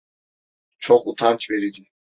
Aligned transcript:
Çok 0.77 1.07
utanç 1.07 1.49
verici. 1.51 1.85